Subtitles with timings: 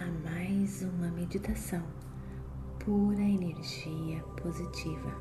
[0.00, 1.82] a mais uma meditação
[2.78, 5.12] pura energia positiva.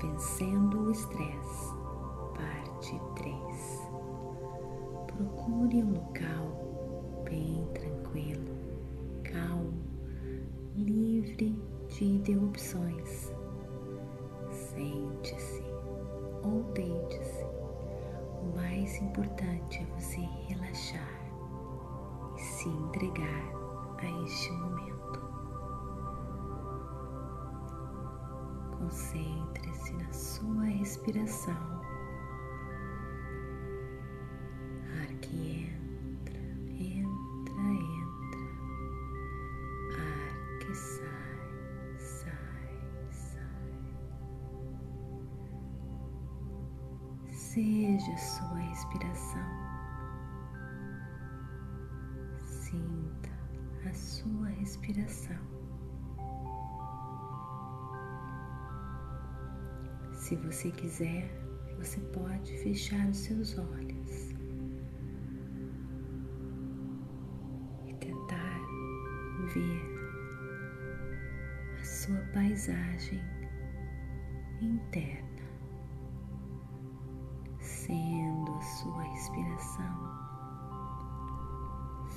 [0.00, 1.74] Vencendo o estresse,
[2.36, 3.34] parte 3.
[5.08, 8.56] Procure um local bem tranquilo,
[9.24, 9.82] calmo,
[10.76, 13.32] livre de interrupções.
[14.48, 15.64] Sente-se
[16.44, 17.44] ou deite-se.
[18.44, 21.15] O mais importante é você relaxar
[22.36, 23.42] e se entregar
[23.98, 25.20] a este momento.
[28.78, 31.54] Concentre-se na sua respiração.
[35.00, 36.38] Ar que entra,
[36.78, 38.44] entra, entra.
[39.98, 43.72] Ar que sai, sai, sai.
[47.32, 49.75] Seja sua respiração.
[54.66, 55.36] Respiração.
[60.12, 61.30] Se você quiser,
[61.78, 64.34] você pode fechar os seus olhos
[67.86, 68.60] e tentar
[69.54, 69.82] ver
[71.80, 73.22] a sua paisagem
[74.60, 75.44] interna,
[77.60, 80.25] sendo a sua respiração,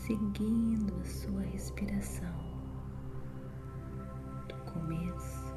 [0.10, 2.34] seguindo a sua respiração
[4.48, 5.54] do começo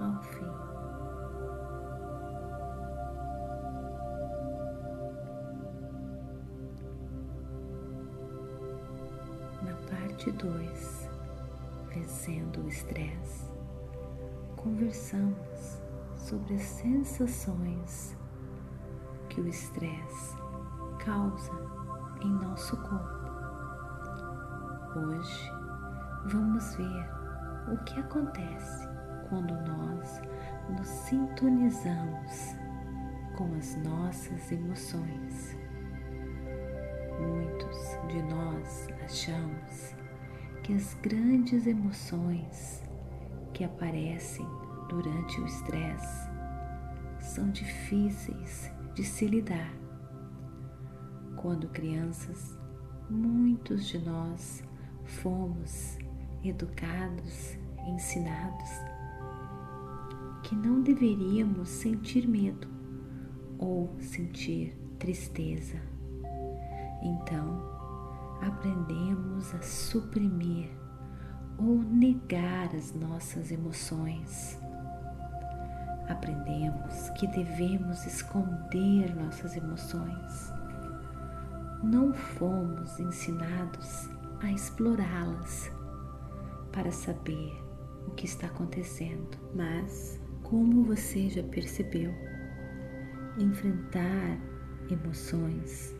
[0.00, 0.46] ao fim.
[9.62, 11.10] Na parte 2,
[11.90, 13.44] vencendo o estresse,
[14.56, 15.82] conversamos
[16.16, 18.16] sobre as sensações
[19.28, 20.34] que o estresse
[21.04, 21.75] causa
[22.26, 23.30] em nosso corpo.
[24.96, 25.52] Hoje
[26.26, 27.08] vamos ver
[27.72, 28.88] o que acontece
[29.28, 30.20] quando nós
[30.68, 32.56] nos sintonizamos
[33.36, 35.56] com as nossas emoções.
[37.20, 39.94] Muitos de nós achamos
[40.64, 42.82] que as grandes emoções
[43.54, 44.46] que aparecem
[44.88, 46.28] durante o estresse
[47.20, 49.85] são difíceis de se lidar.
[51.46, 52.58] Quando crianças,
[53.08, 54.64] muitos de nós
[55.04, 55.96] fomos
[56.42, 58.68] educados, ensinados
[60.42, 62.66] que não deveríamos sentir medo
[63.60, 65.80] ou sentir tristeza.
[67.00, 67.62] Então,
[68.42, 70.68] aprendemos a suprimir
[71.56, 74.58] ou negar as nossas emoções.
[76.08, 80.65] Aprendemos que devemos esconder nossas emoções.
[81.82, 84.10] Não fomos ensinados
[84.40, 85.70] a explorá-las
[86.72, 87.52] para saber
[88.06, 92.12] o que está acontecendo, mas como você já percebeu,
[93.38, 94.38] enfrentar
[94.90, 95.94] emoções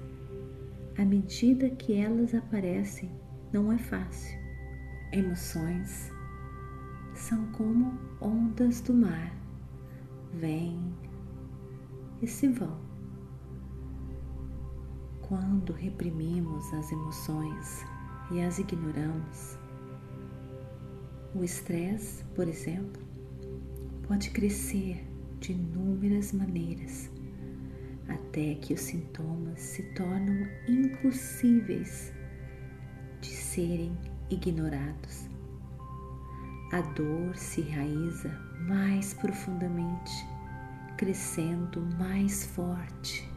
[0.99, 3.11] à medida que elas aparecem
[3.53, 4.39] não é fácil.
[5.13, 6.11] Emoções
[7.15, 9.35] são como ondas do mar,
[10.33, 10.95] vêm
[12.23, 12.86] e se vão.
[15.29, 17.85] Quando reprimimos as emoções
[18.31, 19.59] e as ignoramos,
[21.35, 23.03] o estresse, por exemplo,
[24.07, 25.05] pode crescer
[25.41, 27.11] de inúmeras maneiras
[28.09, 32.13] até que os sintomas se tornam impossíveis
[33.21, 33.99] de serem
[34.31, 35.29] ignorados.
[36.73, 38.29] A dor se enraiza
[38.69, 40.13] mais profundamente,
[40.97, 43.36] crescendo mais forte.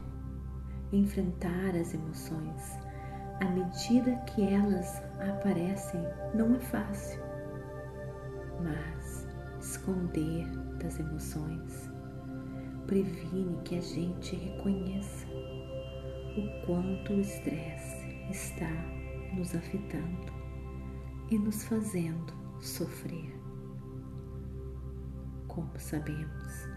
[0.92, 2.80] Enfrentar as emoções
[3.42, 6.02] à medida que elas aparecem
[6.34, 7.22] não é fácil,
[8.62, 9.28] mas
[9.60, 10.48] esconder
[10.82, 11.90] das emoções
[12.90, 15.28] previne que a gente reconheça
[16.36, 18.72] o quanto o estresse está
[19.36, 20.34] nos afetando
[21.30, 23.32] e nos fazendo sofrer.
[25.48, 26.68] Como sabemos,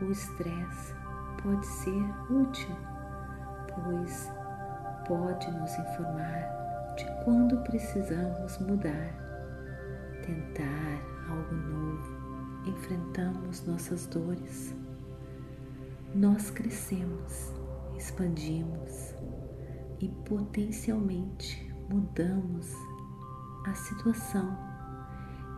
[0.00, 0.94] o estresse
[1.40, 2.76] pode ser útil,
[3.82, 4.32] pois
[5.06, 9.14] pode nos informar de quando precisamos mudar,
[10.24, 12.24] tentar algo novo
[12.66, 14.74] enfrentamos nossas dores,
[16.14, 17.52] nós crescemos,
[17.96, 19.14] expandimos
[20.00, 22.72] e potencialmente mudamos
[23.66, 24.56] a situação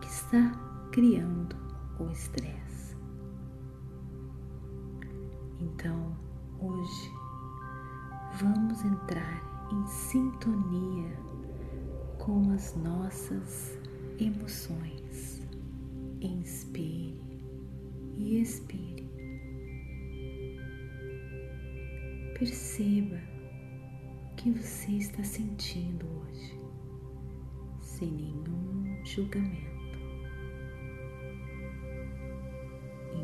[0.01, 0.51] que está
[0.91, 1.55] criando
[1.99, 2.95] o estresse.
[5.59, 6.15] Então,
[6.59, 7.11] hoje,
[8.39, 11.11] vamos entrar em sintonia
[12.19, 13.75] com as nossas
[14.19, 15.41] emoções.
[16.21, 17.19] Inspire
[18.15, 19.07] e expire.
[22.37, 23.19] Perceba
[24.31, 26.59] o que você está sentindo hoje,
[27.81, 29.97] sem nenhum julgamento.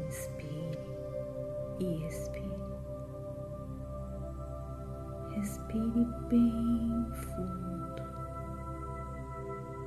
[0.07, 0.79] Inspire
[1.79, 2.22] e expire.
[5.93, 8.03] Respire bem fundo.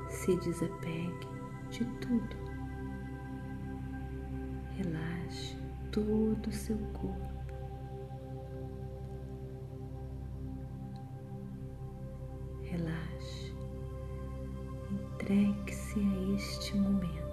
[0.09, 1.29] Se desapegue
[1.71, 2.37] de tudo.
[4.77, 5.59] Relaxe
[5.91, 7.27] todo o seu corpo.
[12.63, 13.53] Relaxe.
[14.91, 17.26] Entregue-se a este momento.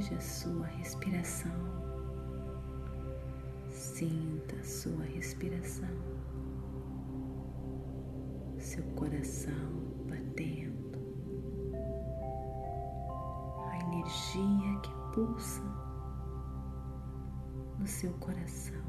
[0.00, 1.52] Seja a sua respiração.
[3.68, 5.90] Sinta sua respiração,
[8.56, 9.52] seu coração
[10.08, 10.98] batendo,
[13.68, 15.62] a energia que pulsa
[17.78, 18.80] no seu coração.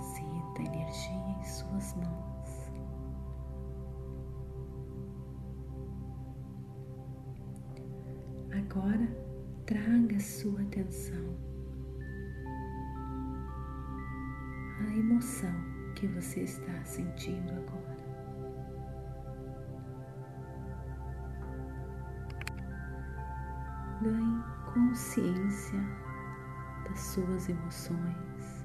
[0.00, 2.31] Sinta a energia em suas mãos.
[10.72, 11.36] Atenção
[14.80, 15.52] à emoção
[15.94, 17.96] que você está sentindo agora.
[24.00, 24.42] Ganhe
[24.72, 25.78] consciência
[26.88, 28.64] das suas emoções.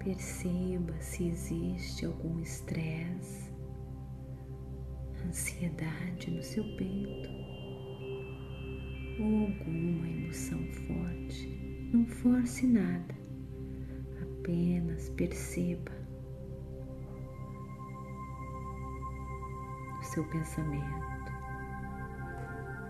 [0.00, 3.54] Perceba se existe algum estresse
[5.24, 7.33] ansiedade no seu peito
[9.18, 13.14] ou alguma emoção forte, não force nada,
[14.22, 15.92] apenas perceba
[20.00, 21.32] o seu pensamento,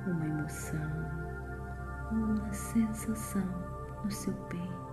[0.06, 0.90] uma emoção,
[2.12, 3.46] uma sensação
[4.04, 4.84] no seu peito.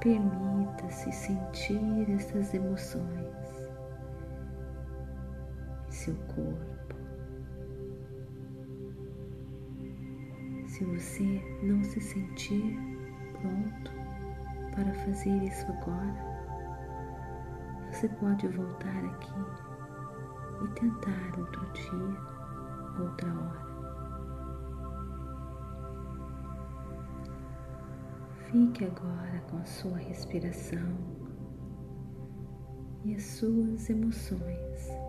[0.00, 3.44] Permita-se sentir essas emoções
[5.94, 6.73] seu corpo.
[10.74, 12.76] Se você não se sentir
[13.40, 13.92] pronto
[14.74, 16.12] para fazer isso agora,
[17.92, 19.32] você pode voltar aqui
[20.64, 23.64] e tentar outro dia, outra hora.
[28.50, 30.98] Fique agora com a sua respiração
[33.04, 35.03] e as suas emoções.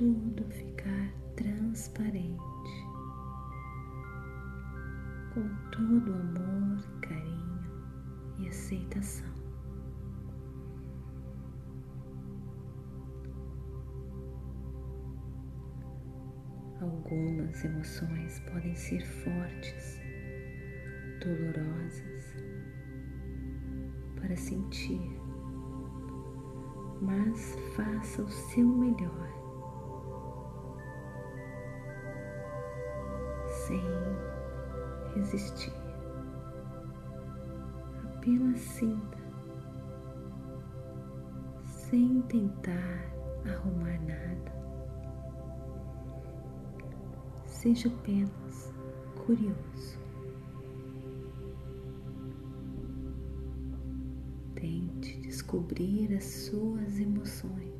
[0.00, 2.86] Tudo ficar transparente,
[5.34, 7.60] com todo amor, carinho
[8.38, 9.28] e aceitação.
[16.80, 20.00] Algumas emoções podem ser fortes,
[21.22, 22.24] dolorosas
[24.16, 25.20] para sentir.
[27.02, 29.29] Mas faça o seu melhor,
[33.70, 33.80] sem
[35.14, 35.72] resistir.
[38.04, 39.18] Apenas sinta,
[41.64, 43.12] sem tentar
[43.46, 44.60] arrumar nada.
[47.46, 48.72] Seja apenas
[49.24, 49.98] curioso.
[54.54, 57.79] Tente descobrir as suas emoções.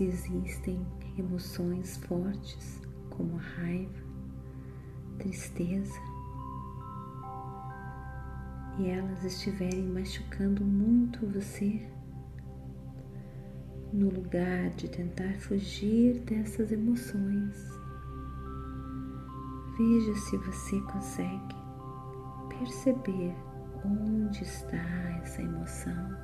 [0.00, 0.80] Se existem
[1.18, 2.80] emoções fortes
[3.10, 4.02] como a raiva,
[5.18, 6.00] tristeza,
[8.78, 11.86] e elas estiverem machucando muito você,
[13.92, 17.62] no lugar de tentar fugir dessas emoções,
[19.76, 21.56] Veja se você consegue
[22.58, 23.34] perceber
[23.84, 24.78] onde está
[25.22, 26.16] essa emoção,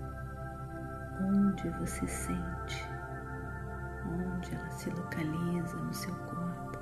[1.20, 2.95] onde você sente,
[4.06, 6.78] onde ela se localiza no seu corpo.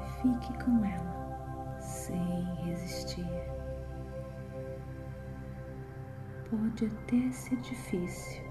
[0.00, 3.26] E fique com ela sem resistir.
[6.50, 8.42] Pode até ser difícil,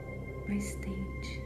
[0.49, 1.43] mas tente.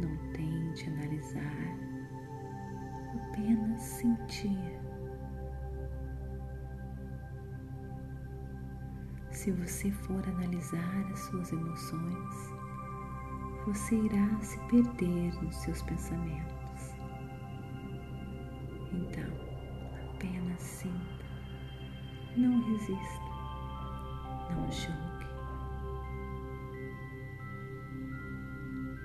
[0.00, 1.76] Não tente analisar,
[3.32, 4.85] apenas sentir.
[9.46, 12.52] Se você for analisar as suas emoções,
[13.64, 16.96] você irá se perder nos seus pensamentos.
[18.92, 19.32] Então,
[20.16, 21.24] apenas sinta,
[22.36, 23.22] não resista,
[24.50, 25.26] não julgue.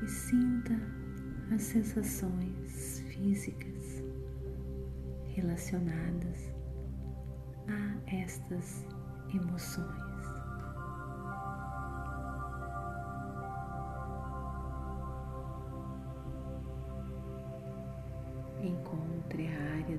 [0.01, 0.73] E sinta
[1.53, 4.03] as sensações físicas
[5.35, 6.51] relacionadas
[7.67, 8.87] a estas
[9.31, 10.10] emoções.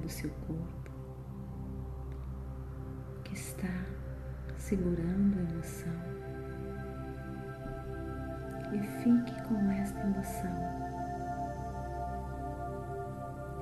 [0.03, 0.91] Do seu corpo
[3.25, 3.69] que está
[4.59, 5.93] segurando a emoção
[8.73, 10.51] e fique com esta emoção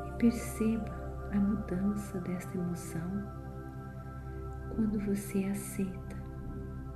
[0.06, 3.40] e perceba a mudança desta emoção
[4.74, 6.16] quando você aceita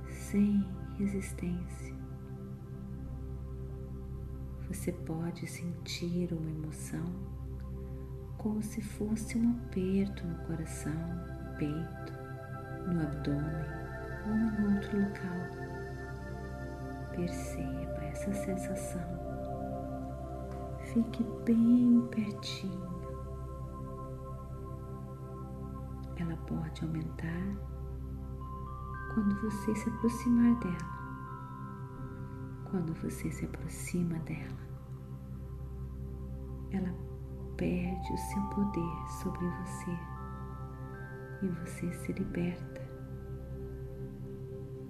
[0.09, 0.65] sem
[0.97, 1.93] resistência.
[4.67, 7.34] Você pode sentir uma emoção
[8.45, 12.13] como se fosse um aperto no coração, no peito,
[12.85, 13.65] no abdômen
[14.27, 15.65] ou em outro local.
[17.15, 19.01] Perceba essa sensação.
[20.93, 22.87] Fique bem pertinho.
[26.17, 27.57] Ela pode aumentar
[29.15, 30.95] quando você se aproximar dela.
[32.69, 34.59] Quando você se aproxima dela,
[36.69, 37.04] ela
[37.57, 39.97] perde o seu poder sobre você
[41.41, 42.81] e você se liberta.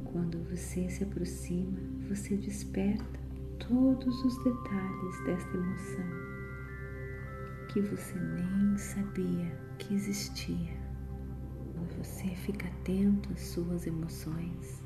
[0.06, 3.20] Quando você se aproxima, você desperta
[3.60, 6.36] todos os detalhes desta emoção
[7.70, 10.78] que você nem sabia que existia.
[11.74, 14.82] Quando você fica atento às suas emoções,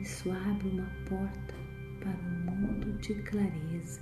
[0.00, 1.54] isso abre uma porta
[2.00, 4.00] para um mundo de clareza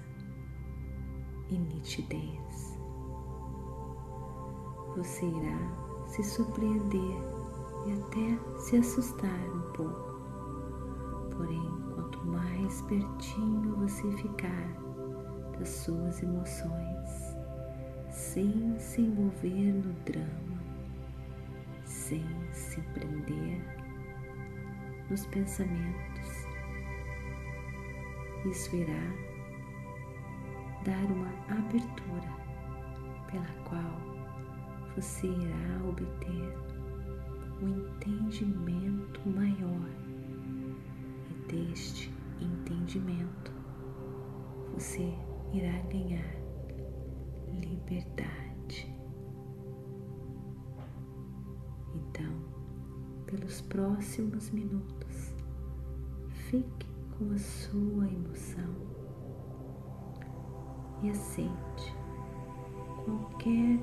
[1.51, 2.72] e nitidez
[4.97, 7.17] você irá se surpreender
[7.87, 10.13] e até se assustar um pouco.
[11.37, 14.69] Porém, quanto mais pertinho você ficar
[15.59, 17.37] das suas emoções,
[18.11, 20.63] sem se envolver no drama,
[21.85, 23.61] sem se prender
[25.09, 26.47] nos pensamentos,
[28.45, 29.33] isso irá
[30.85, 32.29] dar uma abertura
[33.31, 34.12] pela qual
[34.97, 36.55] você irá obter
[37.63, 39.89] um entendimento maior
[41.31, 43.53] e deste entendimento
[44.73, 45.15] você
[45.53, 46.35] irá ganhar
[47.49, 48.93] liberdade.
[51.95, 52.33] Então,
[53.27, 55.35] pelos próximos minutos,
[56.51, 58.75] fique com a sua emoção
[61.03, 61.62] e aceite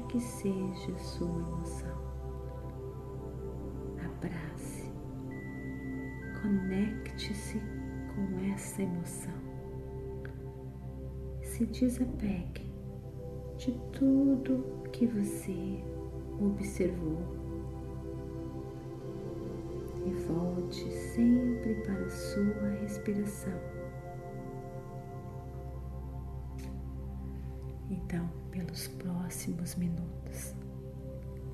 [0.10, 1.98] que seja sua emoção.
[4.04, 4.92] Abrace,
[6.42, 7.62] conecte-se
[8.14, 9.34] com essa emoção.
[11.42, 12.72] Se desapegue
[13.58, 15.84] de tudo que você
[16.42, 17.22] observou
[20.06, 23.79] e volte sempre para a sua respiração.
[29.30, 30.56] Próximos minutos.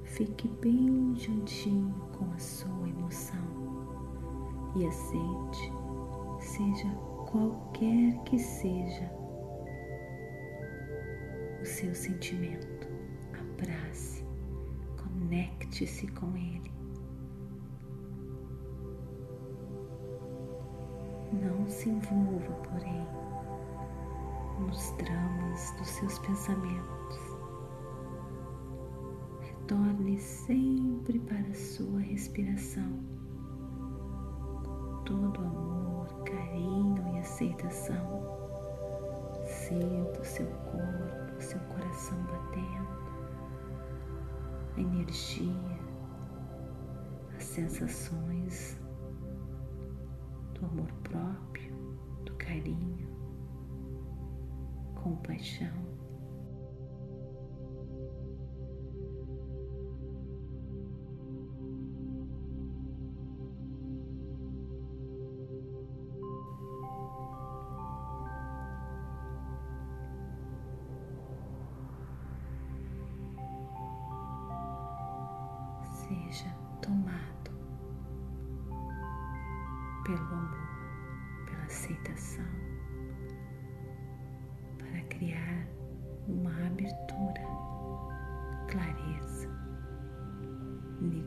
[0.05, 3.43] Fique bem juntinho com a sua emoção
[4.77, 5.73] e aceite,
[6.39, 6.89] seja
[7.29, 9.11] qualquer que seja
[11.61, 12.87] o seu sentimento.
[13.33, 14.23] Abrace,
[14.95, 16.71] conecte-se com ele.
[21.33, 23.05] Não se envolva, porém,
[24.65, 26.94] nos dramas dos seus pensamentos.
[29.75, 32.97] Retorne sempre para a sua respiração,
[35.05, 38.23] todo amor, carinho e aceitação.
[39.43, 42.87] Sinta o seu corpo, seu coração batendo,
[44.77, 45.79] a energia,
[47.35, 48.79] as sensações
[50.53, 51.75] do amor próprio,
[52.23, 53.09] do carinho
[54.95, 55.84] compaixão.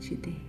[0.09, 0.49] Nitidez.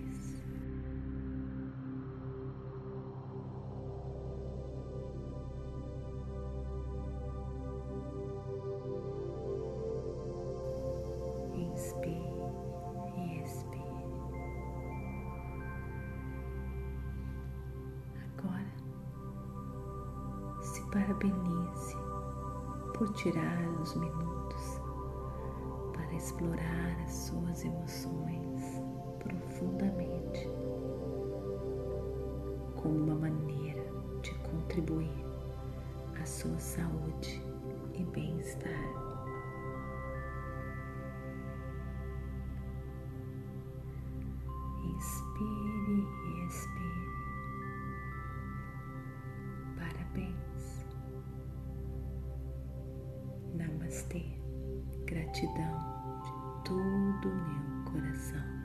[20.90, 21.96] parabenize
[22.98, 24.80] por tirar os minutos
[25.92, 28.89] para explorar as suas emoções
[29.60, 30.48] profundamente,
[32.76, 33.84] como uma maneira
[34.22, 35.24] de contribuir
[36.20, 37.42] à sua saúde
[37.94, 38.70] e bem-estar.
[44.82, 47.10] Inspire e expire.
[49.76, 50.86] Parabéns.
[53.54, 54.24] Namastê.
[55.04, 55.76] Gratidão
[56.22, 58.59] de todo o meu coração.